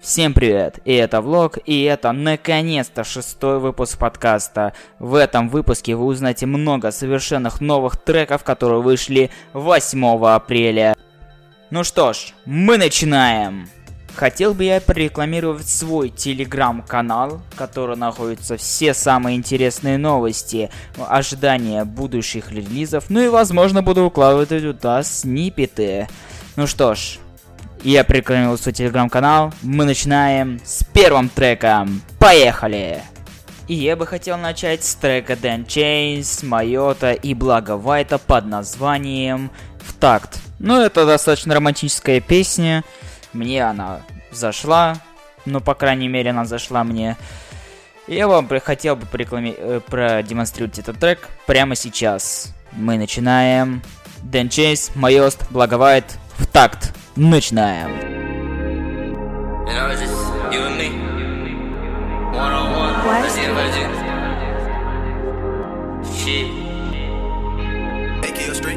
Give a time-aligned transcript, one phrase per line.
[0.00, 0.78] Всем привет!
[0.86, 4.72] И это влог, и это наконец-то шестой выпуск подкаста.
[4.98, 10.96] В этом выпуске вы узнаете много совершенных новых треков, которые вышли 8 апреля.
[11.68, 13.68] Ну что ж, мы начинаем!
[14.16, 22.50] Хотел бы я прорекламировать свой телеграм-канал, в котором находятся все самые интересные новости, ожидания будущих
[22.50, 26.08] релизов, ну и возможно буду укладывать туда снипеты.
[26.56, 27.18] Ну что ж,
[27.82, 29.52] я прикрыл свой телеграм-канал.
[29.62, 32.02] Мы начинаем с первым треком.
[32.18, 33.02] Поехали!
[33.68, 39.50] И я бы хотел начать с трека Dan Chains, Майота и Блага Вайта под названием
[39.78, 40.40] «В такт».
[40.58, 42.84] Ну, это достаточно романтическая песня.
[43.32, 44.00] Мне она
[44.32, 44.96] зашла.
[45.46, 47.16] Ну, по крайней мере, она зашла мне.
[48.08, 49.54] Я вам хотел бы реклами...
[49.56, 52.52] э, продемонстрировать этот трек прямо сейчас.
[52.72, 53.82] Мы начинаем.
[54.24, 56.04] Dan Chains, Майост, Блага Вайт,
[56.36, 56.92] в такт.
[57.16, 57.90] Начинаем.
[59.66, 60.14] You know, it's just
[60.52, 60.90] you and me.
[62.36, 62.94] One on one.
[63.04, 63.24] What?
[63.24, 63.90] Один в один.
[66.16, 66.48] Shit.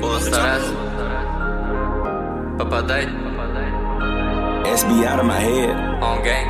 [0.02, 0.74] Постараться.
[2.58, 3.10] Попадать.
[4.66, 5.76] SB out of my head.
[6.02, 6.50] On game.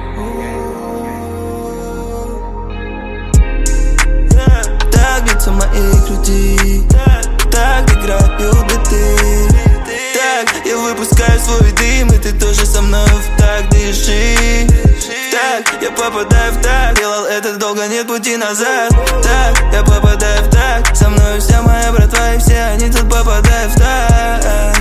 [4.92, 6.84] Так бьются мои груди
[7.52, 9.53] Так играют биты
[10.14, 14.68] Так я выпускаю свой дым И ты тоже со мной в так дыши.
[15.32, 18.92] Так я попадаю в так Делал это долго, нет пути назад.
[19.24, 23.74] Так я попадаю в так Со мной вся моя братва И все они тут попадают
[23.74, 24.74] в так.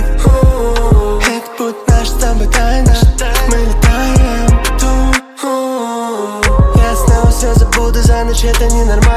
[1.27, 2.95] Это путь наш с тобой тайна
[3.49, 5.13] Мы летаем ту
[6.79, 9.12] Я снова все забуду за ночь, это ненормально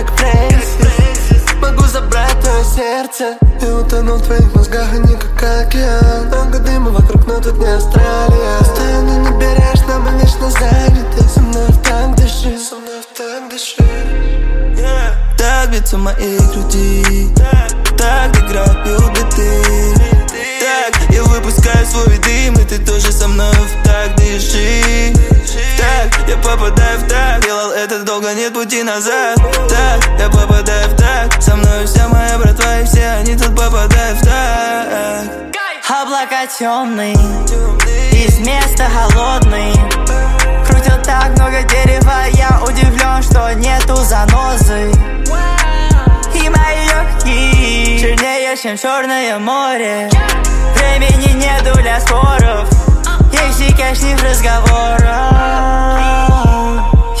[0.00, 6.26] как Фрэнсис Могу забрать твое сердце И утону в твоих мозгах, а не как океан.
[6.28, 8.58] Много дыма вокруг, но тут не Австралия.
[8.60, 13.50] Постоянно не берешь, мы вечно заняты Со мной в так дыши, со мной в так
[13.50, 13.76] дыши.
[15.36, 17.28] Так бьются мои груди.
[17.98, 18.78] Так играют
[19.10, 19.62] биты
[20.60, 25.12] Так я выпускаю свой дым И ты тоже со мной в так дыши
[25.80, 27.42] Так я попадаю в так.
[27.42, 29.36] Делал это долго, нет пути назад.
[29.68, 31.42] Так я попадаю в так.
[31.42, 35.50] Со мной вся моя братва И все они тут попадают в так.
[35.90, 37.14] Облака темные,
[38.12, 39.72] из места холодный.
[40.64, 44.92] Крутил так много дерева, я удивлен, что нету занозы.
[46.32, 50.08] И мои легкие чернее, чем черное море.
[50.76, 52.68] Времени нету для споров,
[53.46, 55.00] есть и лишних разговоров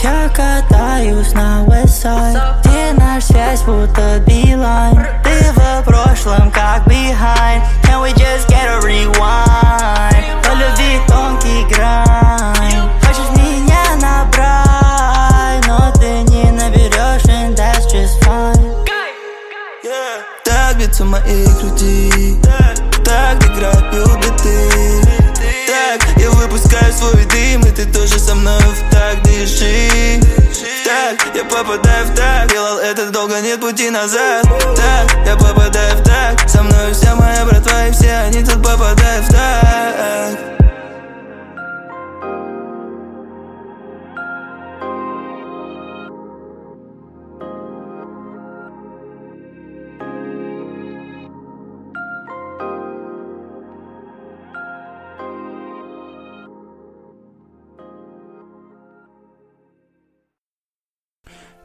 [0.02, 4.99] Я катаюсь на Westside, где наш связь будто билайн
[34.80, 39.26] Так я попадаю в так Со мной вся моя братва И все они тут попадают
[39.26, 40.59] в так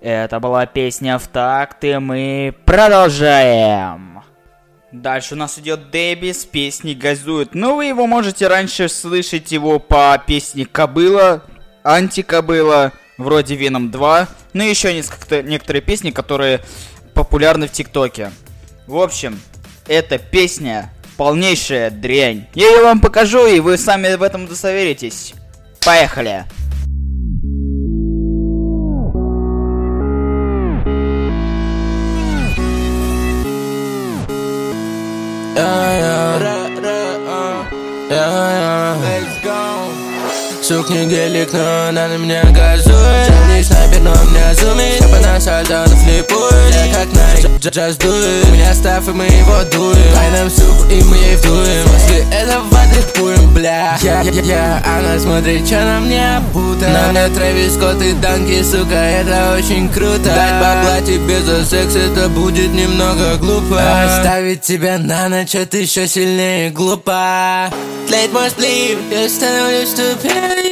[0.07, 4.21] Это была песня в такт, и мы продолжаем.
[4.91, 7.55] Дальше у нас идет Дэби с песней «Газует».
[7.55, 11.41] Ну, вы его можете раньше слышать его по песне «Кобыла»,
[11.83, 16.61] «Антикобыла», вроде «Веном 2», ну и еще несколько, некоторые песни, которые
[17.15, 18.29] популярны в ТикТоке.
[18.85, 19.39] В общем,
[19.88, 22.45] эта песня полнейшая дрянь.
[22.53, 25.33] Я ее вам покажу, и вы сами в этом удостоверитесь.
[25.83, 26.45] Поехали!
[35.56, 35.84] Yeah.
[40.67, 45.95] Сукни гелик, но она на меня газует не снайпер, но меня зумит по нас альтану
[45.95, 50.13] флипую Я как Nike, do it У меня став, и мы его дуем.
[50.13, 51.88] Дай нам суп, и мы ей вдуем.
[51.88, 53.97] После этого дрипуем, бля.
[54.01, 58.61] Я, я, я, она смотрит, чё на мне обута На мне Трэвис Скотт и Данки,
[58.63, 60.23] сука, это очень круто.
[60.23, 63.79] Дать бабла тебе за секс, это будет немного глупо.
[64.03, 67.71] Оставить тебя на ночь, это еще сильнее глупо.
[68.07, 70.64] Тлеет мой сплив, я становлюсь тупее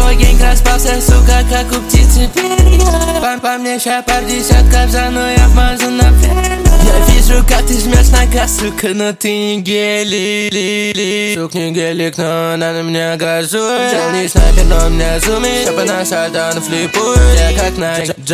[0.00, 3.20] Твой распался, сука, как у птицы перья.
[3.20, 7.78] По, по мне ща пар десятков за, но я вмазан на Я вижу, как ты
[7.78, 13.92] жмешь нога, сука, но ты не гели Сук не гелик, но она на меня газует.
[14.14, 15.76] Не снайпер, но меня зумит.
[15.76, 17.74] По нас альтану флипую Я как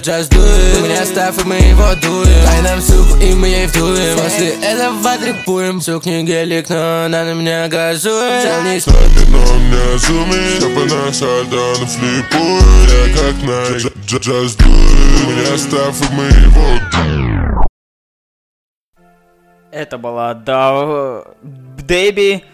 [0.06, 2.44] just do it У меня став, и мы его дуем.
[2.44, 7.24] Дай нам суп, и мы ей вдуем После этого дрипуем Сук не гелик, но она
[7.24, 13.14] на меня газует Я не Снайпер, но меня зумит Я по нас альтану флипую Я
[13.14, 16.66] как Nike, just do it меня став, и мы его
[19.70, 22.44] Это была Дав Дэби,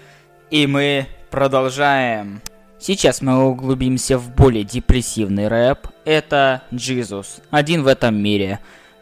[0.50, 2.42] и мы продолжаем.
[2.78, 5.86] Сейчас мы углубимся в более депрессивный рэп.
[6.04, 8.58] Это Джизус, один в этом мире.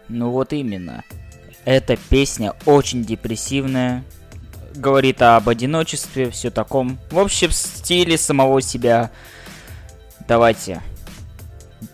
[0.08, 1.02] Ну вот именно.
[1.64, 4.04] Эта песня очень депрессивная,
[4.74, 6.98] говорит об одиночестве, все таком.
[7.10, 9.10] В общем, в стиле самого себя.
[10.26, 10.80] Давайте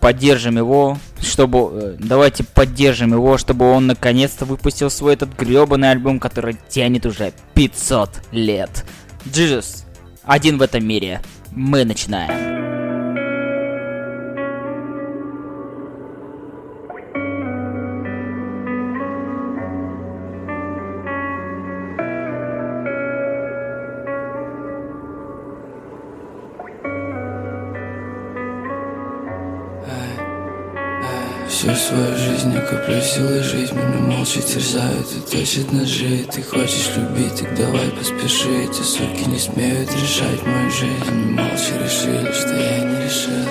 [0.01, 1.71] поддержим его, чтобы...
[1.73, 7.33] э, Давайте поддержим его, чтобы он наконец-то выпустил свой этот гребаный альбом, который тянет уже
[7.55, 8.85] 500 лет.
[9.29, 9.85] Джизус,
[10.25, 11.21] один в этом мире.
[11.51, 12.66] Мы начинаем.
[31.67, 33.73] Всю свою жизнь я коплю силы жить.
[33.73, 38.67] Меня молча терзают и точат ножи Ты хочешь любить, так давай поспеши.
[38.67, 41.03] Эти суки не смеют решать мою жизнь.
[41.09, 43.49] Они молча решили, что я не решил.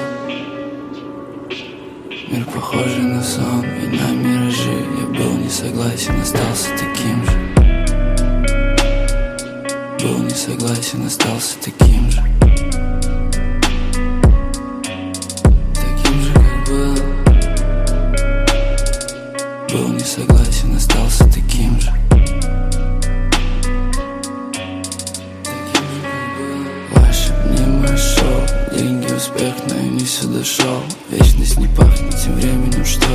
[2.32, 4.86] Мир похожий на сон и на миражи.
[4.98, 7.32] Я был не согласен, остался таким же.
[10.02, 12.35] Был не согласен, остался таким же
[20.06, 21.92] согласен, остался таким же.
[26.92, 28.42] Ваше мнимое шоу
[28.72, 33.08] Деньги, успех, но я не сюда шел Вечность не пахнет тем временем, что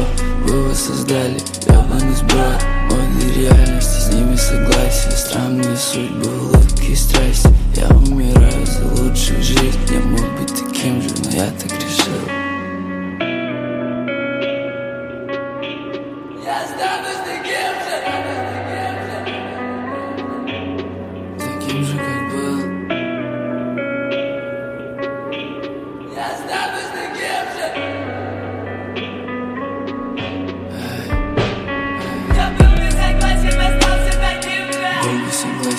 [0.45, 1.39] Вы воссоздали.
[1.69, 2.61] Ебаный сброд
[2.91, 5.13] Мой для реальности, с ними согласие.
[5.13, 7.49] Странные судьбы, улыбки и страсти.
[7.77, 9.79] Я умираю за лучшую жизнь.
[9.91, 11.80] Я мог быть таким же, но я так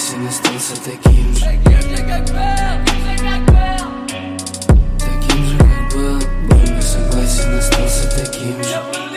[0.01, 1.45] согласен, остался таким же.
[4.99, 9.10] Таким же, как был Был не согласен, остался таким же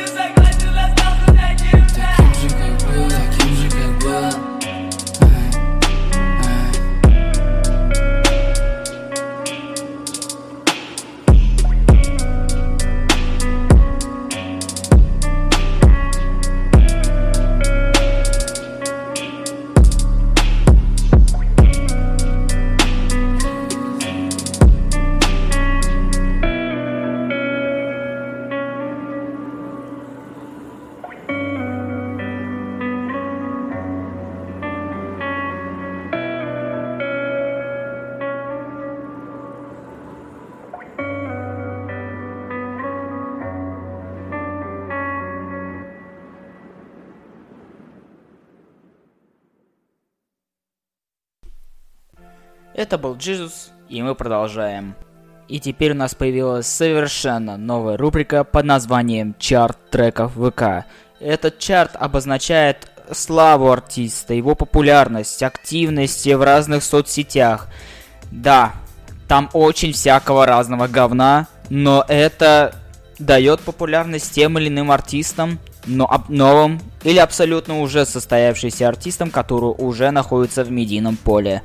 [52.75, 54.97] Это был Джизус, и мы продолжаем.
[55.47, 60.85] И теперь у нас появилась совершенно новая рубрика под названием «Чарт треков ВК».
[61.21, 67.69] Этот чарт обозначает славу артиста, его популярность, активность в разных соцсетях.
[68.33, 68.73] Да,
[69.29, 72.75] там очень всякого разного говна, но это
[73.21, 79.73] дает популярность тем или иным артистам, но об- новым или абсолютно уже состоявшимся артистам, которые
[79.75, 81.63] уже находятся в медийном поле.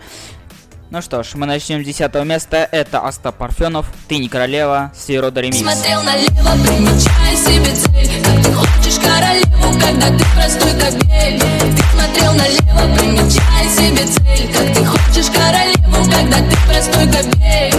[0.92, 2.68] Ну что ж, мы начнем с 10 места.
[2.72, 5.60] Это Остап Парфенов, «Ты не королева», Сирода ремикс.
[5.60, 12.34] Смотрел налево, примечая себе цель Как ты хочешь королеву, когда ты простой кобель Ты смотрел
[12.34, 17.76] налево, примечая себе цель Как ты хочешь королеву, когда ты простой кобель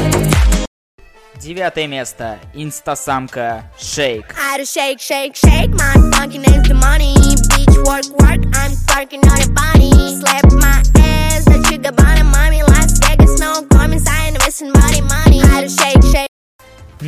[1.40, 2.38] Девятое место.
[2.54, 4.36] Инстасамка Шейк.
[4.38, 5.70] I do shake, shake, shake.
[5.70, 7.14] My funky name's the money.
[7.16, 8.44] Bitch, work, work.
[8.54, 9.39] I'm twerking on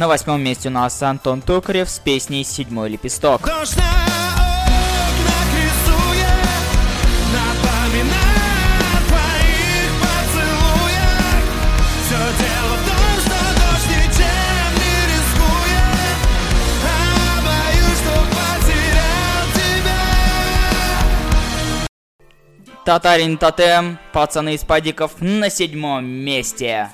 [0.02, 3.49] На восьмом месте у нас Антон Токарев с песней «Седьмой лепесток».
[3.49, 3.64] А.
[22.85, 26.90] Татарин Тотем, пацаны из падиков на седьмом месте.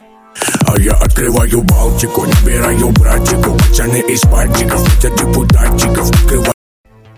[0.67, 3.57] А я открываю Балтику, набираю братиков.
[3.69, 6.53] Пацаны из пальчиков, хотят депутатчиков Открываю.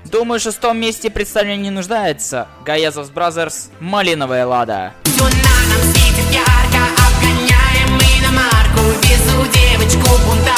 [0.05, 2.49] Думаю, в шестом месте представление не нуждается.
[2.65, 4.93] GAYAZOV$ BROTHER$, Малиновая Лада.
[5.19, 10.50] Луна нам светит ярко, обгоняем мы на марку Везу девочку бунтарку,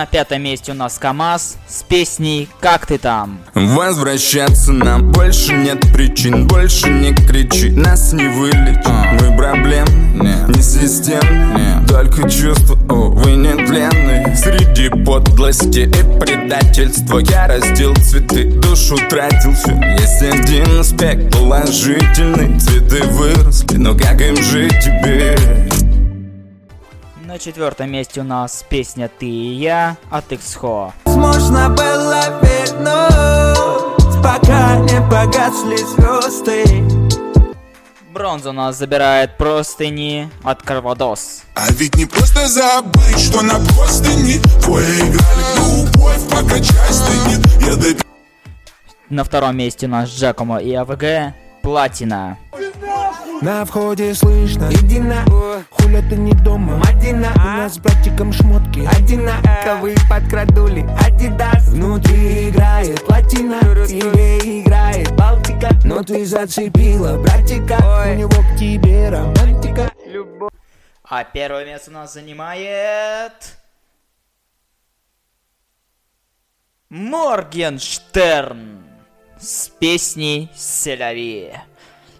[0.00, 3.38] На пятом месте у нас КамАЗ с песней «Как ты там?».
[3.54, 8.86] Возвращаться нам больше нет причин Больше не кричи, нас не вылечит
[9.20, 9.84] Мы проблем,
[10.48, 18.96] не системные Только чувства, увы, не тленные Среди подлости и предательства Я растил цветы, душу
[19.10, 25.29] тратил всю Есть один аспект положительный Цветы выросли, но как им жить теперь?
[27.40, 30.92] На четвертом месте у нас песня «Ты и я» от Иксхо.
[31.06, 36.64] Можно было вернуть, пока не погасли звезды.
[38.12, 41.44] Бронзу у нас забирает простыни от Карвадос.
[41.54, 48.04] А ведь не просто забыть, что на простыни играли любовь, пока часто нет Я допил
[49.08, 51.32] На втором месте у нас Джакомо и АВГ
[51.62, 52.36] «Платина».
[53.42, 54.68] На входе слышно.
[54.70, 55.24] Иди на
[55.70, 56.76] Хуля ты не дома.
[56.76, 58.86] Мадина У нас с братиком шмотки.
[58.86, 60.86] Одинаковые подкрадули.
[61.02, 61.68] Адидас.
[61.68, 65.70] Внутри играет латина Тебе играет Балтика.
[65.84, 67.78] Но ты зацепила братика.
[67.78, 69.90] У него к тебе романтика.
[71.02, 73.56] А первое место у нас занимает...
[76.90, 78.84] Моргенштерн
[79.38, 81.52] с песней «Селяви».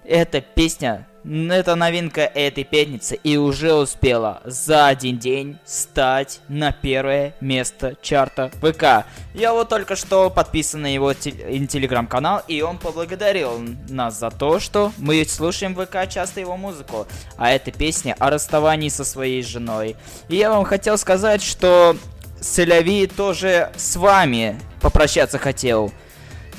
[0.04, 7.34] Эта песня, это новинка этой пятницы и уже успела за один день стать на первое
[7.40, 9.06] место чарта ВК.
[9.34, 11.34] Я вот только что подписан на его тел-
[11.66, 13.52] телеграм-канал, и он поблагодарил
[13.88, 17.06] нас за то, что мы слушаем ВК часто его музыку.
[17.36, 19.96] А эта песня о расставании со своей женой.
[20.28, 21.96] И я вам хотел сказать, что
[22.40, 25.92] Селяви тоже с вами попрощаться хотел.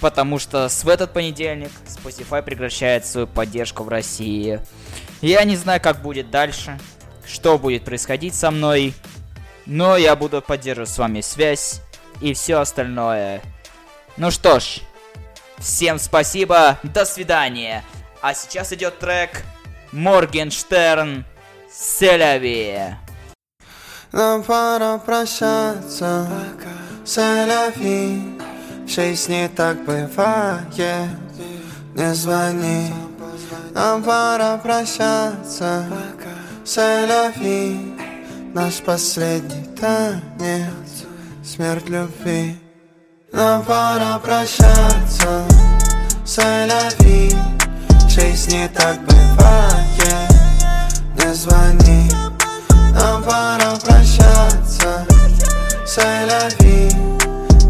[0.02, 4.60] Потому что с в этот понедельник Spotify прекращает свою поддержку в России.
[5.22, 6.80] Я не знаю, как будет дальше,
[7.26, 8.96] что будет происходить со мной,
[9.68, 11.82] но я буду поддерживать с вами связь
[12.20, 13.44] и все остальное.
[14.18, 14.80] Ну что ж,
[15.60, 17.84] всем спасибо, до свидания.
[18.22, 19.44] А сейчас идет трек
[19.92, 21.26] Моргенштерн
[21.72, 22.96] Селяви.
[24.12, 26.28] Нам пора прощаться
[27.06, 28.41] Селяви
[28.92, 31.08] В жизни так бывает.
[31.96, 32.94] Не звони
[33.74, 35.86] Нам пора прощаться.
[36.66, 37.96] Селяви
[38.54, 41.06] Наш последний танец.
[41.42, 42.58] Смерть любви.
[43.32, 45.46] Нам пора прощаться.
[46.26, 47.34] Селяви
[47.88, 50.32] В жизни так бывает.
[51.16, 52.12] Не звони
[52.94, 55.06] нам пора прощаться.
[55.86, 56.92] Селяви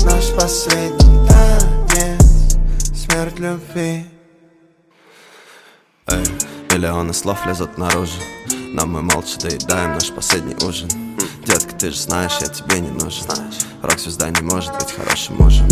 [0.03, 1.10] Наш последний
[3.11, 4.05] Смерть любви.
[6.07, 6.25] Эй,
[6.71, 8.13] миллионы слов лезут наружу.
[8.73, 10.87] Но мы молча доедаем наш последний ужин.
[11.45, 13.25] Детка, ты же знаешь, я тебе не нужен.
[13.81, 15.67] Рок-звезда не может быть хорошим мужем.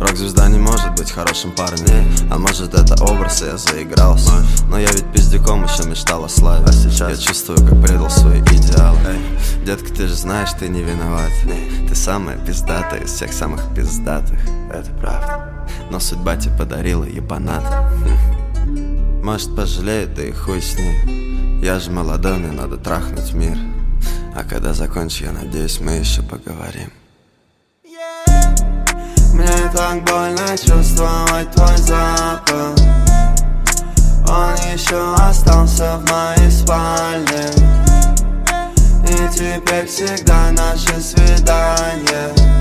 [0.00, 2.10] Рок-звезда не может быть хорошим парнем.
[2.32, 4.42] А может это образ, и я заигрался.
[4.70, 6.64] Но я ведь пиздюком еще мечтал о славе.
[6.64, 7.10] А сейчас?
[7.10, 8.98] Я чувствую, как предал свои идеалы.
[9.06, 11.32] Эй, детка, ты же знаешь, ты не виноват.
[11.86, 14.40] Ты самая пиздатая из всех самых пиздатых.
[14.72, 15.47] Это правда
[15.90, 17.64] Но судьба тебе подарила ебанат.
[19.22, 21.60] Может пожалеет, да и хуй с ней.
[21.62, 23.56] Я же молодой, мне надо трахнуть мир.
[24.34, 26.92] А когда закончу, я надеюсь, мы еще поговорим.
[29.34, 32.76] Мне так больно чувствовать твой запах.
[34.28, 37.50] Он еще остался в моей спальне.
[39.04, 42.57] И теперь всегда наши свидания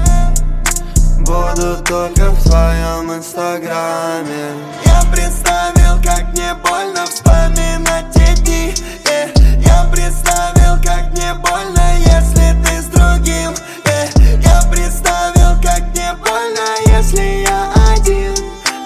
[1.28, 4.54] Будут только в твоем инстаграме.
[4.86, 8.74] Я представил, как мне больно вспоминать те дни
[9.12, 9.28] э,
[9.60, 13.52] Я представил, как мне больно, если ты с другим
[13.84, 14.08] э,
[14.42, 18.34] Я представил, как мне больно, если я один.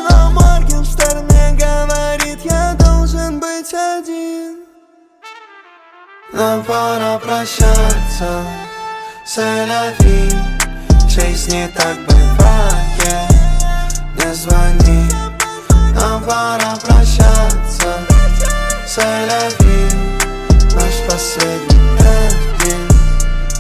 [0.10, 4.66] Но Моргенштерн мне говорит, я должен быть один.
[6.34, 8.44] Нам пора прощаться,
[9.28, 9.62] c'est
[11.14, 12.11] Жизнь не так
[19.12, 22.92] C'est Наш последний трек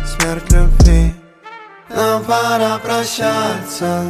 [0.05, 1.13] Смерть любви
[1.89, 4.03] Нам пора прощаться